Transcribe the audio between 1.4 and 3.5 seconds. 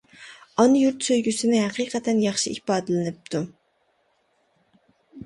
ھەقىقەتەن ياخشى ئىپادىلىنىپتۇ.